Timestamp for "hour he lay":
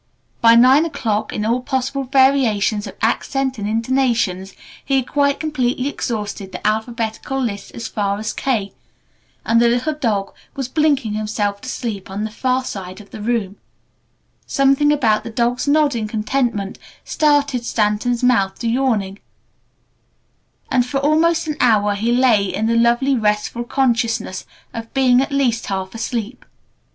21.59-22.45